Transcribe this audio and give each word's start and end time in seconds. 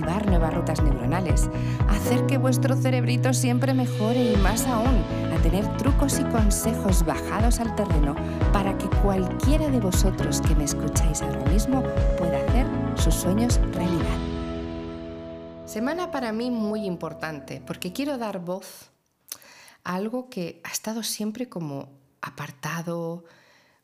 activar 0.00 0.26
nuevas 0.26 0.54
rutas 0.54 0.82
neuronales, 0.82 1.50
hacer 1.88 2.24
que 2.26 2.38
vuestro 2.38 2.74
cerebrito 2.74 3.34
siempre 3.34 3.74
mejore 3.74 4.32
y 4.32 4.36
más 4.36 4.66
aún, 4.66 5.04
a 5.30 5.42
tener 5.42 5.76
trucos 5.76 6.18
y 6.18 6.24
consejos 6.24 7.04
bajados 7.04 7.60
al 7.60 7.74
terreno 7.74 8.16
para 8.50 8.78
que 8.78 8.88
cualquiera 9.02 9.68
de 9.68 9.78
vosotros 9.78 10.40
que 10.40 10.54
me 10.54 10.64
escucháis 10.64 11.20
ahora 11.20 11.44
mismo 11.50 11.82
pueda 12.16 12.38
hacer 12.38 12.66
sus 12.94 13.14
sueños 13.14 13.60
realidad. 13.72 14.16
Semana 15.66 16.10
para 16.10 16.32
mí 16.32 16.50
muy 16.50 16.86
importante 16.86 17.62
porque 17.66 17.92
quiero 17.92 18.16
dar 18.16 18.38
voz 18.38 18.90
a 19.84 19.96
algo 19.96 20.30
que 20.30 20.62
ha 20.64 20.70
estado 20.70 21.02
siempre 21.02 21.50
como 21.50 21.90
apartado, 22.22 23.24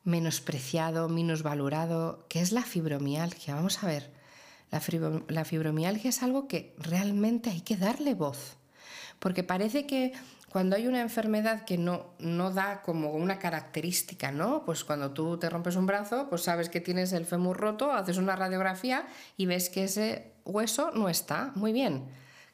menospreciado, 0.03 1.11
minusvalorado, 1.11 2.25
que 2.31 2.41
es 2.41 2.53
la 2.53 2.63
fibromialgia. 2.63 3.55
Vamos 3.55 3.83
a 3.85 3.87
ver, 3.87 4.16
la, 4.71 5.45
fibromialgia 5.45 6.11
es 6.11 6.23
algo 6.23 6.49
que 6.49 6.75
realmente 6.79 7.51
hay 7.51 7.61
que 7.61 7.77
darle 7.77 8.15
voz, 8.15 8.57
porque 9.19 9.43
parece 9.43 9.87
que 9.87 10.13
cuando 10.51 10.77
hay 10.77 10.87
una 10.87 11.01
enfermedad 11.01 11.65
que 11.65 11.77
no, 11.77 12.15
no 12.19 12.51
da 12.51 12.83
como 12.83 13.11
una 13.11 13.39
característica, 13.39 14.33
¿no? 14.33 14.65
Pues 14.65 14.85
cuando 14.85 15.11
tú 15.13 15.39
te 15.39 15.51
rompes 15.51 15.77
un 15.77 15.87
brazo, 15.87 16.29
pues 16.31 16.43
sabes 16.43 16.69
que 16.69 16.81
tienes 16.81 17.13
el 17.13 17.27
fémur 17.27 17.59
roto, 17.59 17.93
haces 17.93 18.17
una 18.17 18.37
radiografía 18.37 19.07
y 19.37 19.47
ves 19.47 19.69
que 19.69 19.85
ese 19.85 20.33
hueso 20.45 20.93
no 20.93 21.09
está 21.09 21.53
muy 21.57 21.73
bien, 21.73 22.05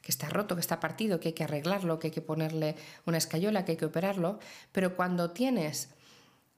que 0.01 0.11
está 0.11 0.29
roto, 0.29 0.55
que 0.55 0.61
está 0.61 0.79
partido, 0.79 1.19
que 1.19 1.29
hay 1.29 1.33
que 1.33 1.45
arreglarlo, 1.45 1.99
que 1.99 2.07
hay 2.07 2.11
que 2.11 2.21
ponerle 2.21 2.75
una 3.05 3.17
escayola, 3.17 3.63
que 3.63 3.73
hay 3.73 3.77
que 3.77 3.85
operarlo, 3.85 4.39
pero 4.71 4.95
cuando 4.95 5.31
tienes 5.31 5.89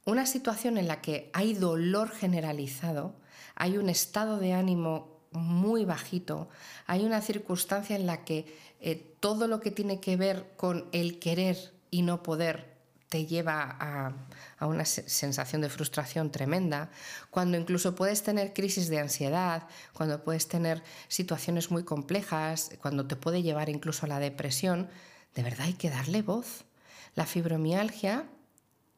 una 0.05 0.25
situación 0.25 0.77
en 0.77 0.87
la 0.87 1.01
que 1.01 1.29
hay 1.33 1.53
dolor 1.53 2.09
generalizado, 2.09 3.15
hay 3.55 3.77
un 3.77 3.89
estado 3.89 4.39
de 4.39 4.53
ánimo 4.53 5.14
muy 5.35 5.85
bajito, 5.85 6.49
hay 6.87 7.05
una 7.05 7.21
circunstancia 7.21 7.95
en 7.95 8.05
la 8.05 8.23
que 8.23 8.45
eh, 8.79 9.15
todo 9.19 9.47
lo 9.47 9.59
que 9.59 9.71
tiene 9.71 9.99
que 9.99 10.17
ver 10.17 10.53
con 10.57 10.87
el 10.91 11.19
querer 11.19 11.73
y 11.91 12.01
no 12.01 12.23
poder 12.23 12.75
te 13.09 13.25
lleva 13.25 13.77
a, 13.79 14.13
a, 14.57 14.67
una 14.67 14.83
sensación 14.83 15.61
de 15.61 15.69
frustración 15.69 16.31
tremenda, 16.31 16.89
cuando 17.29 17.57
incluso 17.57 17.95
puedes 17.95 18.23
tener 18.23 18.53
crisis 18.53 18.89
de 18.89 18.99
ansiedad, 18.99 19.67
cuando 19.93 20.23
puedes 20.23 20.47
tener 20.47 20.83
situaciones 21.07 21.71
muy 21.71 21.83
complejas, 21.83 22.71
cuando 22.81 23.05
te 23.05 23.15
puede 23.15 23.43
llevar 23.43 23.69
incluso 23.69 24.05
a 24.05 24.09
la 24.09 24.19
depresión, 24.19 24.89
de 25.35 25.43
verdad 25.43 25.67
hay 25.67 25.73
que 25.73 25.89
darle 25.89 26.21
voz. 26.23 26.65
La 27.13 27.25
fibromialgia, 27.25 28.25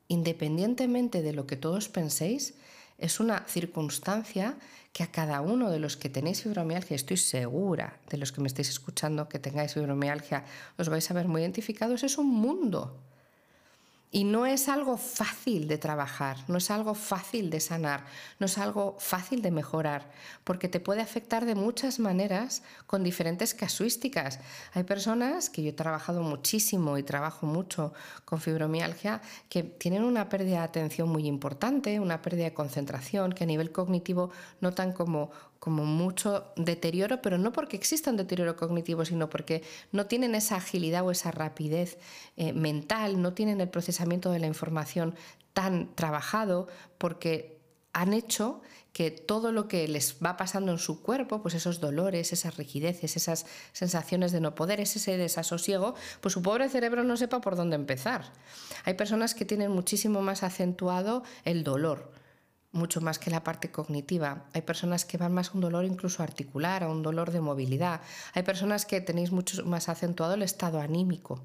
independientemente 0.08 1.22
de 1.22 1.34
lo 1.34 1.46
que 1.46 1.58
todos 1.58 1.90
penséis, 1.90 2.56
es 2.98 3.20
una 3.20 3.46
circunstancia 3.48 4.58
que 4.92 5.04
a 5.04 5.12
cada 5.12 5.42
uno 5.42 5.70
de 5.70 5.80
los 5.80 5.98
que 5.98 6.10
tenéis 6.10 6.42
fibromialgia, 6.42 6.96
estoy 6.96 7.18
segura 7.18 8.00
de 8.10 8.18
los 8.18 8.32
que 8.32 8.42
me 8.42 8.48
estáis 8.48 8.70
escuchando 8.70 9.30
que 9.30 9.38
tengáis 9.38 9.74
fibromialgia, 9.74 10.46
os 10.78 10.90
vais 10.90 11.10
a 11.12 11.14
ver 11.14 11.28
muy 11.28 11.42
identificados, 11.42 12.04
es 12.04 12.18
un 12.18 12.28
mundo. 12.28 13.07
Y 14.10 14.24
no 14.24 14.46
es 14.46 14.70
algo 14.70 14.96
fácil 14.96 15.68
de 15.68 15.78
trabajar, 15.78 16.38
no 16.48 16.58
es 16.60 16.72
algo 16.72 16.96
fácil 16.96 17.50
de 17.50 17.60
sanar, 17.60 18.06
no 18.40 18.46
es 18.46 18.58
algo 18.58 18.96
fácil 19.00 19.42
de 19.42 19.52
mejorar, 19.52 20.10
porque 20.46 20.70
te 20.70 20.80
puede 20.80 21.02
afectar 21.02 21.46
de 21.46 21.56
muchas 21.56 22.00
maneras 22.00 22.64
con 22.86 23.04
diferentes 23.04 23.54
casuísticas. 23.54 24.40
Hay 24.74 24.84
personas 24.84 25.50
que 25.50 25.62
yo 25.62 25.72
he 25.72 25.74
trabajado 25.74 26.24
muchísimo 26.24 26.98
y 26.98 27.04
trabajo 27.04 27.46
mucho 27.46 27.94
con 28.24 28.40
fibromialgia 28.40 29.22
que 29.50 29.64
tienen 29.64 30.04
una 30.04 30.30
pérdida 30.30 30.60
de 30.60 30.64
atención 30.64 31.10
muy 31.10 31.28
importante, 31.28 32.00
una 32.00 32.22
pérdida 32.22 32.46
de 32.46 32.54
concentración, 32.54 33.34
que 33.34 33.44
a 33.44 33.48
nivel 33.48 33.74
cognitivo 33.74 34.32
notan 34.62 34.94
como 34.94 35.32
como 35.60 35.86
mucho 35.86 36.52
deterioro, 36.56 37.22
pero 37.22 37.38
no 37.38 37.52
porque 37.52 37.76
exista 37.76 38.12
un 38.12 38.18
deterioro 38.18 38.56
cognitivo, 38.56 39.06
sino 39.06 39.30
porque 39.30 39.64
no 39.92 40.06
tienen 40.06 40.36
esa 40.36 40.58
agilidad 40.58 41.06
o 41.06 41.12
esa 41.12 41.32
rapidez 41.32 41.98
eh, 42.36 42.54
mental, 42.54 43.22
no 43.22 43.34
tienen 43.34 43.62
el 43.62 43.70
procesamiento 43.70 44.32
de 44.32 44.40
la 44.40 44.48
información 44.48 45.16
tan 45.54 45.96
trabajado, 45.96 46.68
porque 46.98 47.58
han 47.94 48.14
hecho 48.14 48.62
que 48.94 49.12
todo 49.12 49.52
lo 49.52 49.68
que 49.68 49.88
les 49.88 50.18
va 50.24 50.38
pasando 50.38 50.72
en 50.72 50.80
su 50.80 51.02
cuerpo, 51.02 51.42
pues 51.42 51.54
esos 51.54 51.80
dolores, 51.80 52.34
esas 52.34 52.58
rigideces, 52.58 53.16
esas 53.16 53.46
sensaciones 53.72 54.32
de 54.32 54.42
no 54.42 54.56
poder, 54.56 54.80
ese 54.80 55.18
desasosiego, 55.18 55.94
pues 56.22 56.34
su 56.34 56.42
pobre 56.42 56.68
cerebro 56.70 57.04
no 57.04 57.16
sepa 57.18 57.42
por 57.42 57.56
dónde 57.56 57.76
empezar. 57.76 58.32
Hay 58.86 58.96
personas 58.96 59.36
que 59.36 59.46
tienen 59.46 59.72
muchísimo 59.72 60.22
más 60.22 60.44
acentuado 60.44 61.24
el 61.44 61.64
dolor 61.64 62.12
mucho 62.72 63.02
más 63.02 63.20
que 63.20 63.32
la 63.32 63.44
parte 63.44 63.72
cognitiva. 63.72 64.46
Hay 64.54 64.62
personas 64.62 65.06
que 65.06 65.18
van 65.18 65.34
más 65.34 65.50
a 65.50 65.54
un 65.54 65.62
dolor 65.62 65.86
incluso 65.86 66.24
articular, 66.24 66.84
a 66.84 66.90
un 66.90 67.02
dolor 67.02 67.32
de 67.32 67.42
movilidad. 67.42 68.02
Hay 68.34 68.44
personas 68.44 68.86
que 68.86 69.02
tenéis 69.02 69.32
mucho 69.32 69.66
más 69.66 69.90
acentuado 69.90 70.34
el 70.34 70.44
estado 70.44 70.80
anímico, 70.80 71.42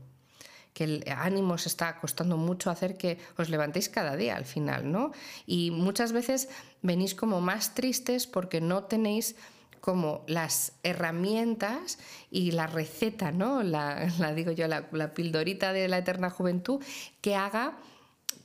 que 0.75 0.85
el 0.85 1.05
ánimo 1.17 1.55
os 1.55 1.67
está 1.67 2.01
costando 2.01 2.37
mucho 2.37 2.71
hacer 2.71 2.97
que 2.97 3.19
os 3.37 3.49
levantéis 3.49 3.89
cada 3.89 4.17
día 4.17 4.37
al 4.37 4.45
final, 4.45 4.91
¿no? 4.91 5.13
Y 5.47 5.71
muchas 5.71 6.13
veces 6.13 6.49
venís 6.83 7.15
como 7.15 7.41
más 7.41 7.75
tristes 7.75 8.27
porque 8.27 8.61
no 8.61 8.85
tenéis 8.85 9.37
como 9.81 10.25
las 10.29 10.75
herramientas 10.85 11.99
y 12.31 12.53
la 12.53 12.69
receta, 12.69 13.33
¿no? 13.33 13.63
La, 13.63 14.07
digo 14.35 14.53
yo, 14.53 14.67
la 14.69 15.15
pildorita 15.15 15.73
de 15.73 15.89
la 15.89 15.99
eterna 15.99 16.31
juventud 16.31 16.83
que 17.21 17.35
haga 17.35 17.79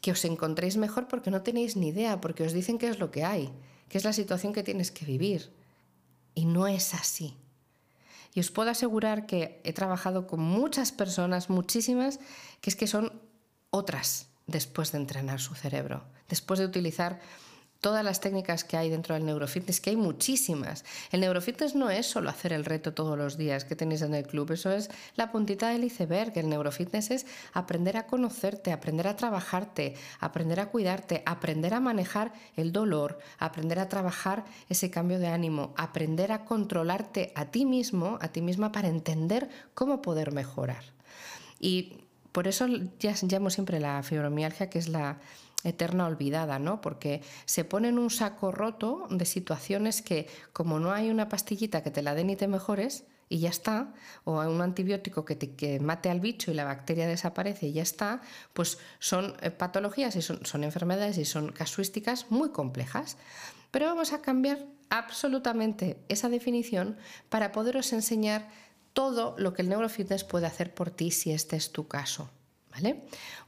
que 0.02 0.12
os 0.12 0.24
encontréis 0.25 0.78
mejor 0.78 1.08
porque 1.08 1.31
no 1.31 1.42
tenéis 1.42 1.75
ni 1.75 1.90
idea, 1.90 2.22
porque 2.22 2.44
os 2.44 2.53
dicen 2.53 2.78
qué 2.78 2.88
es 2.90 3.00
lo 3.00 3.12
que 3.12 3.24
hay, 3.24 3.52
qué 3.90 3.98
es 3.98 4.03
la 4.03 4.14
situación 4.14 4.53
que 4.53 4.64
tienes 4.64 4.92
que 4.92 5.06
vivir. 5.06 5.52
Y 6.36 6.46
no 6.46 6.68
es 6.68 6.94
así. 6.94 7.36
Y 8.34 8.40
os 8.40 8.52
puedo 8.52 8.70
asegurar 8.70 9.25
que 9.25 9.62
he 9.64 9.74
trabajado 9.74 10.28
con 10.28 10.40
muchas 10.40 10.92
personas, 10.92 11.50
muchísimas, 11.50 12.20
que 12.62 12.70
es 12.70 12.75
que 12.75 12.88
son 12.88 13.12
otras 13.72 14.28
después 14.46 14.92
de 14.92 15.00
entrenar 15.00 15.40
su 15.40 15.56
cerebro, 15.56 16.04
después 16.30 16.59
de 16.59 16.66
utilizar 16.66 17.19
todas 17.81 18.03
las 18.03 18.19
técnicas 18.19 18.63
que 18.63 18.77
hay 18.77 18.89
dentro 18.89 19.15
del 19.15 19.25
neurofitness, 19.25 19.81
que 19.81 19.91
hay 19.91 19.95
muchísimas. 19.95 20.83
El 21.11 21.21
neurofitness 21.21 21.75
no 21.75 21.89
es 21.89 22.05
solo 22.05 22.29
hacer 22.29 22.53
el 22.53 22.65
reto 22.65 22.93
todos 22.93 23.17
los 23.17 23.38
días 23.38 23.65
que 23.65 23.75
tenéis 23.75 24.01
en 24.01 24.13
el 24.13 24.25
club, 24.25 24.51
eso 24.51 24.71
es 24.71 24.89
la 25.15 25.31
puntita 25.31 25.69
del 25.69 25.83
iceberg. 25.83 26.31
El 26.35 26.49
neurofitness 26.49 27.11
es 27.11 27.25
aprender 27.53 27.97
a 27.97 28.07
conocerte, 28.07 28.71
aprender 28.71 29.07
a 29.07 29.15
trabajarte, 29.15 29.95
aprender 30.19 30.59
a 30.59 30.67
cuidarte, 30.67 31.23
aprender 31.25 31.73
a 31.73 31.79
manejar 31.79 32.33
el 32.55 32.71
dolor, 32.71 33.19
aprender 33.38 33.79
a 33.79 33.89
trabajar 33.89 34.45
ese 34.69 34.89
cambio 34.89 35.19
de 35.19 35.27
ánimo, 35.27 35.73
aprender 35.77 36.31
a 36.31 36.45
controlarte 36.45 37.31
a 37.35 37.45
ti 37.45 37.65
mismo, 37.65 38.17
a 38.21 38.29
ti 38.29 38.41
misma 38.41 38.71
para 38.71 38.88
entender 38.88 39.49
cómo 39.73 40.01
poder 40.01 40.31
mejorar. 40.31 40.83
Y 41.59 41.97
por 42.31 42.47
eso 42.47 42.67
ya 42.99 43.15
llamo 43.23 43.49
siempre 43.49 43.79
la 43.79 44.03
fibromialgia, 44.03 44.69
que 44.69 44.79
es 44.79 44.88
la 44.88 45.17
eterna 45.63 46.06
olvidada, 46.06 46.59
¿no? 46.59 46.81
Porque 46.81 47.22
se 47.45 47.66
pone 47.66 47.90
en 47.90 48.00
un 48.00 48.09
saco 48.09 48.51
roto 48.51 49.07
de 49.09 49.25
situaciones 49.25 50.01
que, 50.01 50.28
como 50.53 50.79
no 50.79 50.91
hay 50.91 51.09
una 51.09 51.29
pastillita 51.29 51.84
que 51.84 51.91
te 51.91 52.01
la 52.01 52.16
den 52.16 52.29
y 52.29 52.35
te 52.35 52.47
mejores, 52.47 53.06
y 53.29 53.40
ya 53.40 53.50
está, 53.50 53.94
o 54.23 54.40
un 54.40 54.62
antibiótico 54.62 55.25
que, 55.25 55.35
te, 55.35 55.79
mate 55.79 56.09
al 56.09 56.19
bicho 56.19 56.51
y 56.51 56.53
la 56.53 56.63
bacteria 56.63 57.07
desaparece 57.07 57.68
y 57.68 57.73
ya 57.73 57.81
está, 57.81 58.22
pues 58.53 58.78
son 59.00 59.35
eh, 59.41 59.51
patologías 59.51 60.16
y 60.16 60.22
son, 60.22 60.45
son 60.45 60.63
enfermedades 60.63 61.18
y 61.18 61.25
son 61.25 61.51
casuísticas 61.51 62.28
muy 62.29 62.51
complejas. 62.51 63.18
Pero 63.71 63.88
vamos 63.88 64.13
a 64.13 64.21
cambiar 64.21 64.65
absolutamente 64.89 65.98
esa 66.07 66.30
definición 66.30 66.98
para 67.27 67.51
poderos 67.51 67.92
enseñar 67.92 68.48
todo 68.94 69.36
lo 69.38 69.54
que 69.54 69.62
el 69.62 69.69
neurofitness 69.69 70.24
puede 70.24 70.48
hacer 70.48 70.74
por 70.74 70.89
ti 70.89 71.12
si 71.12 71.31
este 71.31 71.57
es 71.57 71.71
tu 71.71 71.88
caso. 71.88 72.30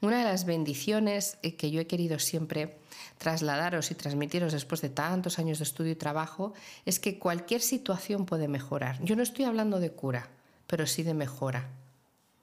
Una 0.01 0.19
de 0.19 0.23
las 0.23 0.45
bendiciones 0.45 1.37
eh, 1.41 1.55
que 1.55 1.71
yo 1.71 1.81
he 1.81 1.87
querido 1.87 2.19
siempre 2.19 2.77
trasladaros 3.17 3.91
y 3.91 3.95
transmitiros 3.95 4.53
después 4.53 4.81
de 4.81 4.89
tantos 4.89 5.39
años 5.39 5.59
de 5.59 5.63
estudio 5.63 5.91
y 5.91 5.95
trabajo 5.95 6.53
es 6.85 6.99
que 6.99 7.19
cualquier 7.19 7.61
situación 7.61 8.25
puede 8.25 8.47
mejorar. 8.47 9.01
Yo 9.03 9.15
no 9.15 9.23
estoy 9.23 9.45
hablando 9.45 9.79
de 9.79 9.91
cura, 9.91 10.29
pero 10.67 10.87
sí 10.87 11.03
de 11.03 11.13
mejora. 11.13 11.69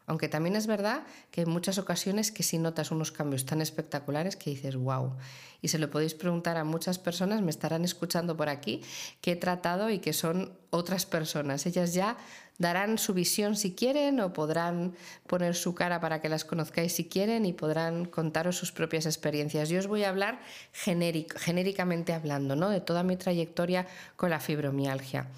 Aunque 0.06 0.28
también 0.28 0.54
es 0.54 0.68
verdad 0.68 1.02
que 1.32 1.42
en 1.42 1.50
muchas 1.50 1.78
ocasiones 1.78 2.30
que 2.30 2.44
si 2.44 2.58
notas 2.58 2.92
unos 2.92 3.10
cambios 3.10 3.44
tan 3.44 3.60
espectaculares 3.60 4.36
que 4.36 4.50
dices, 4.50 4.76
wow. 4.76 5.16
Y 5.60 5.68
se 5.68 5.78
lo 5.78 5.90
podéis 5.90 6.14
preguntar 6.14 6.56
a 6.56 6.64
muchas 6.64 6.98
personas, 7.00 7.42
me 7.42 7.50
estarán 7.50 7.84
escuchando 7.84 8.36
por 8.36 8.48
aquí, 8.48 8.82
que 9.20 9.32
he 9.32 9.36
tratado 9.36 9.90
y 9.90 9.98
que 9.98 10.12
son 10.12 10.56
otras 10.70 11.06
personas. 11.06 11.66
Ellas 11.66 11.92
ya 11.92 12.16
darán 12.58 12.98
su 12.98 13.14
visión 13.14 13.56
si 13.56 13.74
quieren 13.74 14.20
o 14.20 14.32
podrán 14.32 14.94
poner 15.26 15.54
su 15.54 15.74
cara 15.74 16.00
para 16.00 16.20
que 16.20 16.28
las 16.28 16.44
conozcáis 16.44 16.92
si 16.92 17.08
quieren 17.08 17.44
y 17.46 17.52
podrán 17.52 18.06
contaros 18.06 18.56
sus 18.56 18.72
propias 18.72 19.06
experiencias. 19.06 19.68
Yo 19.68 19.78
os 19.78 19.86
voy 19.86 20.04
a 20.04 20.08
hablar 20.08 20.40
genéricamente 20.72 22.12
hablando 22.12 22.56
¿no? 22.56 22.70
de 22.70 22.80
toda 22.80 23.02
mi 23.02 23.16
trayectoria 23.16 23.86
con 24.16 24.30
la 24.30 24.40
fibromialgia. 24.40 25.28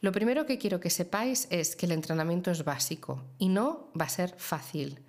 Lo 0.00 0.12
primero 0.12 0.44
que 0.44 0.58
quiero 0.58 0.80
que 0.80 0.90
sepáis 0.90 1.46
es 1.50 1.76
que 1.76 1.86
el 1.86 1.92
entrenamiento 1.92 2.50
es 2.50 2.64
básico 2.64 3.22
y 3.38 3.48
no 3.48 3.88
va 3.98 4.04
a 4.04 4.10
ser 4.10 4.34
fácil. 4.36 5.00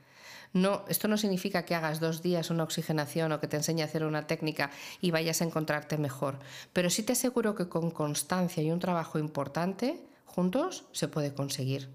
No, 0.54 0.86
esto 0.88 1.10
no 1.10 1.18
significa 1.18 1.66
que 1.66 1.76
hagas 1.76 2.00
dos 2.00 2.22
días 2.22 2.50
una 2.50 2.64
oxigenación 2.64 3.34
o 3.34 3.42
que 3.42 3.48
te 3.48 3.58
enseñe 3.58 3.82
a 3.82 3.92
hacer 3.92 4.06
una 4.06 4.26
técnica 4.26 4.72
y 5.02 5.12
vayas 5.12 5.42
a 5.42 5.44
encontrarte 5.44 5.98
mejor, 5.98 6.40
pero 6.72 6.90
sí 6.90 7.04
te 7.04 7.12
aseguro 7.12 7.56
que 7.56 7.68
con 7.68 7.92
constancia 7.92 8.64
y 8.64 8.72
un 8.72 8.80
trabajo 8.80 9.20
importante, 9.20 10.00
juntos 10.26 10.86
se 10.92 11.08
puede 11.08 11.34
conseguir 11.34 11.90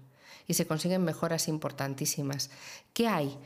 y 0.47 0.55
se 0.55 0.65
consiguen 0.65 1.03
mejoras 1.03 1.47
importantísimas. 1.47 2.49
¿Qué 2.93 3.07
hay? 3.07 3.37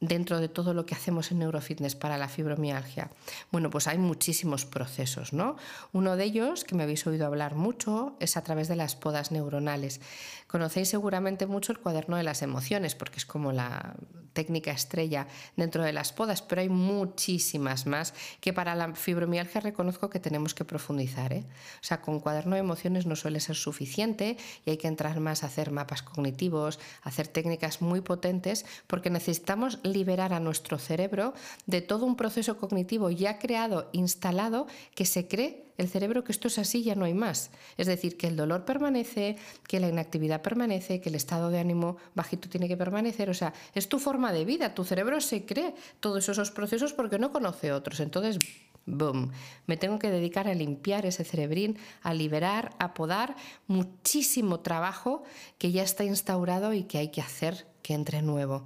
Dentro 0.00 0.40
de 0.40 0.48
todo 0.48 0.74
lo 0.74 0.86
que 0.86 0.94
hacemos 0.94 1.30
en 1.30 1.38
neurofitness 1.38 1.96
para 1.96 2.18
la 2.18 2.28
fibromialgia? 2.28 3.10
Bueno, 3.50 3.70
pues 3.70 3.86
hay 3.86 3.98
muchísimos 3.98 4.66
procesos, 4.66 5.32
¿no? 5.32 5.56
Uno 5.92 6.16
de 6.16 6.24
ellos, 6.24 6.64
que 6.64 6.74
me 6.74 6.82
habéis 6.82 7.06
oído 7.06 7.26
hablar 7.26 7.54
mucho, 7.54 8.16
es 8.20 8.36
a 8.36 8.42
través 8.42 8.68
de 8.68 8.76
las 8.76 8.96
podas 8.96 9.32
neuronales. 9.32 10.00
Conocéis 10.46 10.88
seguramente 10.88 11.46
mucho 11.46 11.72
el 11.72 11.78
cuaderno 11.78 12.16
de 12.16 12.22
las 12.22 12.42
emociones, 12.42 12.94
porque 12.94 13.18
es 13.18 13.26
como 13.26 13.52
la 13.52 13.96
técnica 14.34 14.72
estrella 14.72 15.26
dentro 15.56 15.82
de 15.82 15.92
las 15.92 16.12
podas, 16.12 16.42
pero 16.42 16.60
hay 16.60 16.68
muchísimas 16.68 17.86
más 17.86 18.12
que 18.40 18.52
para 18.52 18.74
la 18.74 18.94
fibromialgia 18.94 19.60
reconozco 19.60 20.10
que 20.10 20.20
tenemos 20.20 20.54
que 20.54 20.64
profundizar. 20.64 21.32
¿eh? 21.32 21.46
O 21.80 21.84
sea, 21.84 22.02
con 22.02 22.20
cuaderno 22.20 22.56
de 22.56 22.60
emociones 22.60 23.06
no 23.06 23.16
suele 23.16 23.40
ser 23.40 23.56
suficiente 23.56 24.36
y 24.66 24.70
hay 24.70 24.76
que 24.76 24.88
entrar 24.88 25.18
más 25.20 25.42
a 25.42 25.46
hacer 25.46 25.70
mapas 25.70 26.02
cognitivos, 26.02 26.78
hacer 27.02 27.28
técnicas 27.28 27.80
muy 27.80 28.00
potentes, 28.00 28.66
porque 28.86 29.08
necesitamos 29.08 29.78
liberar 29.84 30.32
a 30.32 30.40
nuestro 30.40 30.78
cerebro 30.78 31.34
de 31.66 31.80
todo 31.80 32.06
un 32.06 32.16
proceso 32.16 32.56
cognitivo 32.58 33.10
ya 33.10 33.38
creado, 33.38 33.88
instalado, 33.92 34.66
que 34.94 35.04
se 35.04 35.28
cree 35.28 35.64
el 35.76 35.88
cerebro 35.88 36.22
que 36.22 36.32
esto 36.32 36.48
es 36.48 36.58
así, 36.58 36.82
ya 36.82 36.94
no 36.94 37.04
hay 37.04 37.14
más. 37.14 37.50
Es 37.76 37.86
decir, 37.86 38.16
que 38.16 38.28
el 38.28 38.36
dolor 38.36 38.64
permanece, 38.64 39.36
que 39.66 39.80
la 39.80 39.88
inactividad 39.88 40.40
permanece, 40.40 41.00
que 41.00 41.08
el 41.08 41.16
estado 41.16 41.50
de 41.50 41.58
ánimo 41.58 41.96
bajito 42.14 42.48
tiene 42.48 42.68
que 42.68 42.76
permanecer. 42.76 43.28
O 43.28 43.34
sea, 43.34 43.52
es 43.74 43.88
tu 43.88 43.98
forma 43.98 44.32
de 44.32 44.44
vida. 44.44 44.74
Tu 44.74 44.84
cerebro 44.84 45.20
se 45.20 45.44
cree 45.44 45.74
todos 46.00 46.28
esos 46.28 46.50
procesos 46.50 46.92
porque 46.92 47.18
no 47.18 47.32
conoce 47.32 47.72
otros. 47.72 47.98
Entonces, 47.98 48.38
boom, 48.86 49.32
me 49.66 49.76
tengo 49.76 49.98
que 49.98 50.10
dedicar 50.10 50.46
a 50.46 50.54
limpiar 50.54 51.06
ese 51.06 51.24
cerebrín, 51.24 51.76
a 52.02 52.14
liberar, 52.14 52.70
a 52.78 52.94
podar 52.94 53.34
muchísimo 53.66 54.60
trabajo 54.60 55.24
que 55.58 55.72
ya 55.72 55.82
está 55.82 56.04
instaurado 56.04 56.72
y 56.72 56.84
que 56.84 56.98
hay 56.98 57.08
que 57.08 57.20
hacer 57.20 57.66
que 57.84 57.92
entre 57.92 58.22
nuevo. 58.22 58.64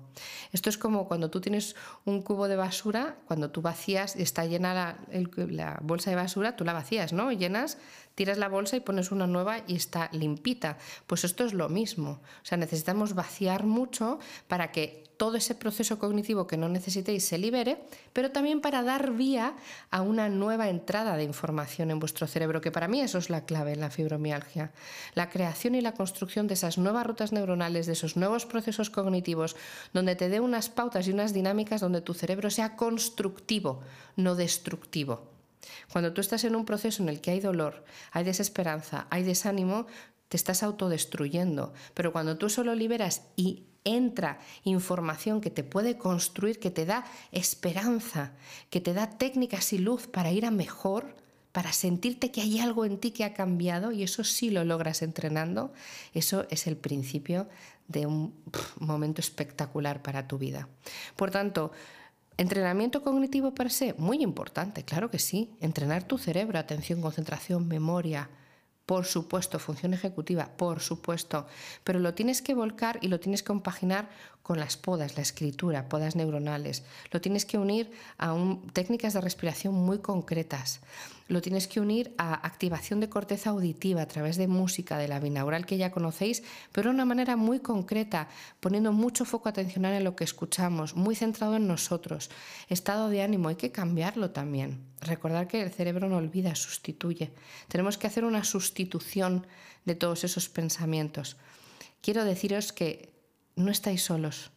Esto 0.52 0.70
es 0.70 0.78
como 0.78 1.08
cuando 1.08 1.28
tú 1.28 1.40
tienes 1.40 1.74
un 2.04 2.22
cubo 2.22 2.46
de 2.46 2.54
basura, 2.54 3.16
cuando 3.26 3.50
tú 3.50 3.60
vacías 3.60 4.14
y 4.14 4.22
está 4.22 4.46
llena 4.46 4.72
la, 4.72 4.98
la, 5.48 5.80
bolsa 5.82 6.10
de 6.10 6.16
basura, 6.16 6.54
tú 6.54 6.64
la 6.64 6.72
vacías, 6.72 7.12
¿no? 7.12 7.32
Llenas, 7.32 7.78
tiras 8.14 8.38
la 8.38 8.48
bolsa 8.48 8.76
y 8.76 8.80
pones 8.80 9.10
una 9.10 9.26
nueva 9.26 9.64
y 9.66 9.74
está 9.74 10.08
limpita. 10.12 10.78
Pues 11.08 11.24
esto 11.24 11.44
es 11.44 11.52
lo 11.52 11.68
mismo. 11.68 12.10
O 12.10 12.44
sea, 12.44 12.58
necesitamos 12.58 13.14
vaciar 13.14 13.64
mucho 13.64 14.20
para 14.46 14.70
que 14.70 15.07
todo 15.18 15.36
ese 15.36 15.54
proceso 15.54 15.98
cognitivo 15.98 16.46
que 16.46 16.56
no 16.56 16.68
necesitéis 16.68 17.26
se 17.26 17.36
libere, 17.36 17.82
pero 18.12 18.30
también 18.30 18.60
para 18.60 18.82
dar 18.82 19.12
vía 19.12 19.54
a 19.90 20.00
una 20.00 20.28
nueva 20.28 20.70
entrada 20.70 21.16
de 21.16 21.24
información 21.24 21.90
en 21.90 21.98
vuestro 21.98 22.26
cerebro, 22.26 22.60
que 22.60 22.70
para 22.70 22.88
mí 22.88 23.00
eso 23.00 23.18
es 23.18 23.28
la 23.28 23.44
clave 23.44 23.72
en 23.72 23.80
la 23.80 23.90
fibromialgia. 23.90 24.70
La 25.14 25.28
creación 25.28 25.74
y 25.74 25.80
la 25.80 25.92
construcción 25.92 26.46
de 26.46 26.54
esas 26.54 26.78
nuevas 26.78 27.04
rutas 27.04 27.32
neuronales, 27.32 27.86
de 27.86 27.94
esos 27.94 28.16
nuevos 28.16 28.46
procesos 28.46 28.90
cognitivos, 28.90 29.56
donde 29.92 30.14
te 30.14 30.28
dé 30.28 30.38
unas 30.38 30.70
pautas 30.70 31.08
y 31.08 31.12
unas 31.12 31.34
dinámicas 31.34 31.80
donde 31.80 32.00
tu 32.00 32.14
cerebro 32.14 32.48
sea 32.48 32.76
constructivo, 32.76 33.80
no 34.16 34.36
destructivo. 34.36 35.26
Cuando 35.92 36.12
tú 36.12 36.20
estás 36.20 36.44
en 36.44 36.54
un 36.54 36.64
proceso 36.64 37.02
en 37.02 37.08
el 37.08 37.20
que 37.20 37.32
hay 37.32 37.40
dolor, 37.40 37.84
hay 38.12 38.22
desesperanza, 38.22 39.08
hay 39.10 39.24
desánimo, 39.24 39.86
te 40.28 40.36
estás 40.36 40.62
autodestruyendo. 40.62 41.72
Pero 41.94 42.12
cuando 42.12 42.36
tú 42.36 42.48
solo 42.48 42.74
liberas 42.74 43.22
y 43.36 43.64
entra 43.84 44.38
información 44.64 45.40
que 45.40 45.50
te 45.50 45.64
puede 45.64 45.96
construir, 45.96 46.58
que 46.58 46.70
te 46.70 46.84
da 46.84 47.04
esperanza, 47.32 48.32
que 48.70 48.80
te 48.80 48.92
da 48.92 49.10
técnicas 49.10 49.72
y 49.72 49.78
luz 49.78 50.06
para 50.06 50.30
ir 50.30 50.44
a 50.44 50.50
mejor, 50.50 51.16
para 51.52 51.72
sentirte 51.72 52.30
que 52.30 52.42
hay 52.42 52.60
algo 52.60 52.84
en 52.84 52.98
ti 52.98 53.10
que 53.10 53.24
ha 53.24 53.32
cambiado 53.32 53.90
y 53.90 54.02
eso 54.02 54.22
sí 54.24 54.50
lo 54.50 54.64
logras 54.64 55.02
entrenando, 55.02 55.72
eso 56.12 56.46
es 56.50 56.66
el 56.66 56.76
principio 56.76 57.48
de 57.88 58.06
un 58.06 58.34
momento 58.78 59.20
espectacular 59.20 60.02
para 60.02 60.28
tu 60.28 60.38
vida. 60.38 60.68
Por 61.16 61.30
tanto, 61.30 61.72
Entrenamiento 62.38 63.02
cognitivo 63.02 63.52
per 63.52 63.68
se, 63.68 63.94
muy 63.94 64.22
importante, 64.22 64.84
claro 64.84 65.10
que 65.10 65.18
sí. 65.18 65.50
Entrenar 65.58 66.04
tu 66.04 66.18
cerebro, 66.18 66.56
atención, 66.56 67.02
concentración, 67.02 67.66
memoria, 67.66 68.30
por 68.88 69.04
supuesto, 69.04 69.58
función 69.58 69.92
ejecutiva, 69.92 70.48
por 70.56 70.80
supuesto, 70.80 71.46
pero 71.84 71.98
lo 71.98 72.14
tienes 72.14 72.40
que 72.40 72.54
volcar 72.54 72.98
y 73.02 73.08
lo 73.08 73.20
tienes 73.20 73.42
que 73.42 73.48
compaginar 73.48 74.08
con 74.48 74.58
las 74.58 74.78
podas, 74.78 75.14
la 75.16 75.22
escritura, 75.22 75.90
podas 75.90 76.16
neuronales. 76.16 76.82
Lo 77.10 77.20
tienes 77.20 77.44
que 77.44 77.58
unir 77.58 77.90
a 78.16 78.34
técnicas 78.72 79.12
de 79.12 79.20
respiración 79.20 79.74
muy 79.74 79.98
concretas. 79.98 80.80
Lo 81.26 81.42
tienes 81.42 81.68
que 81.68 81.80
unir 81.80 82.14
a 82.16 82.46
activación 82.46 82.98
de 83.00 83.10
corteza 83.10 83.50
auditiva 83.50 84.00
a 84.00 84.08
través 84.08 84.38
de 84.38 84.48
música, 84.48 84.96
de 84.96 85.06
la 85.06 85.20
binaural 85.20 85.66
que 85.66 85.76
ya 85.76 85.92
conocéis, 85.92 86.42
pero 86.72 86.88
de 86.88 86.94
una 86.94 87.04
manera 87.04 87.36
muy 87.36 87.60
concreta, 87.60 88.28
poniendo 88.58 88.90
mucho 88.90 89.26
foco 89.26 89.50
atencional 89.50 89.92
en 89.92 90.04
lo 90.04 90.16
que 90.16 90.24
escuchamos, 90.24 90.96
muy 90.96 91.14
centrado 91.14 91.56
en 91.56 91.68
nosotros. 91.68 92.30
Estado 92.70 93.10
de 93.10 93.20
ánimo, 93.20 93.50
hay 93.50 93.56
que 93.56 93.70
cambiarlo 93.70 94.30
también. 94.30 94.80
Recordar 95.02 95.46
que 95.46 95.60
el 95.60 95.70
cerebro 95.70 96.08
no 96.08 96.16
olvida, 96.16 96.54
sustituye. 96.54 97.32
Tenemos 97.68 97.98
que 97.98 98.06
hacer 98.06 98.24
una 98.24 98.44
sustitución 98.44 99.46
de 99.84 99.94
todos 99.94 100.24
esos 100.24 100.48
pensamientos. 100.48 101.36
Quiero 102.00 102.24
deciros 102.24 102.72
que 102.72 103.17
no 103.58 103.72
estáis 103.72 104.04
solos, 104.04 104.52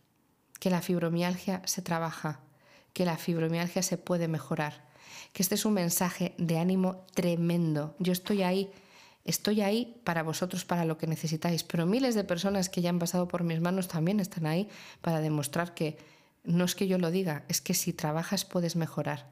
que 0.60 0.70
la 0.70 0.82
fibromialgia 0.82 1.64
se 1.66 1.82
trabaja, 1.82 2.40
que 2.94 3.04
la 3.04 3.18
fibromialgia 3.18 3.82
se 3.82 3.98
puede 3.98 4.28
mejorar, 4.28 4.88
que 5.34 5.42
este 5.42 5.56
es 5.56 5.66
un 5.66 5.74
mensaje 5.74 6.36
de 6.38 6.60
ánimo 6.60 7.06
tremendo. 7.16 7.96
Yo 7.98 8.14
estoy 8.14 8.44
ahí, 8.44 8.72
estoy 9.26 9.62
ahí 9.62 10.00
para 10.04 10.22
vosotros, 10.22 10.66
para 10.66 10.86
lo 10.86 11.00
que 11.00 11.08
necesitáis, 11.08 11.64
pero 11.64 11.88
miles 11.88 12.14
de 12.14 12.24
personas 12.24 12.70
que 12.70 12.82
ya 12.82 12.92
han 12.92 13.00
pasado 13.00 13.28
por 13.28 13.44
mis 13.44 13.60
manos 13.60 13.88
también 13.88 14.20
están 14.20 14.46
ahí 14.46 14.70
para 15.02 15.20
demostrar 15.20 15.74
que 15.74 15.98
no 16.44 16.64
es 16.66 16.76
que 16.76 16.88
yo 16.88 17.00
lo 17.00 17.10
diga, 17.10 17.44
es 17.48 17.60
que 17.60 17.74
si 17.74 17.94
trabajas 17.94 18.46
puedes 18.46 18.76
mejorar. 18.76 19.32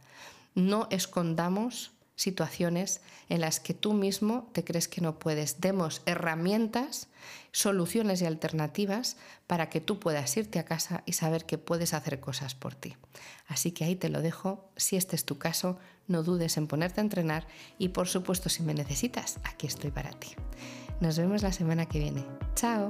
No 0.56 0.88
escondamos 0.89 1.92
situaciones 2.19 3.00
en 3.30 3.40
las 3.40 3.61
que 3.61 3.73
tú 3.73 3.94
mismo 3.94 4.49
te 4.52 4.66
crees 4.66 4.90
que 4.90 4.99
no 4.99 5.18
puedes. 5.19 5.61
Demos 5.61 6.02
herramientas, 6.06 7.07
soluciones 7.54 8.21
y 8.21 8.26
alternativas 8.26 9.16
para 9.47 9.69
que 9.69 9.80
tú 9.80 9.99
puedas 9.99 10.35
irte 10.35 10.59
a 10.59 10.66
casa 10.66 11.02
y 11.06 11.14
saber 11.14 11.45
que 11.45 11.57
puedes 11.57 11.94
hacer 11.94 12.19
cosas 12.19 12.56
por 12.56 12.76
ti. 12.76 12.97
Así 13.47 13.71
que 13.71 13.85
ahí 13.85 13.95
te 13.95 14.09
lo 14.09 14.21
dejo. 14.21 14.69
Si 14.76 14.97
este 14.97 15.16
es 15.16 15.23
tu 15.23 15.38
caso, 15.38 15.80
no 16.07 16.21
dudes 16.21 16.57
en 16.57 16.68
ponerte 16.68 16.99
a 16.99 17.04
entrenar 17.04 17.47
y 17.78 17.90
por 17.90 18.09
supuesto 18.09 18.49
si 18.49 18.64
me 18.64 18.73
necesitas, 18.73 19.40
aquí 19.45 19.66
estoy 19.66 19.92
para 19.92 20.11
ti. 20.11 20.35
Nos 20.99 21.18
vemos 21.18 21.42
la 21.42 21.54
semana 21.54 21.85
que 21.85 21.99
viene. 21.99 22.26
Chao. 22.56 22.90